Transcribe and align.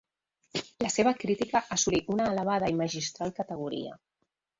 La 0.83 0.87
seva 0.93 1.11
crítica 1.23 1.61
assolí 1.75 1.99
una 2.13 2.25
elevada 2.31 2.71
i 2.73 2.79
magistral 2.79 3.35
categoria. 3.41 3.93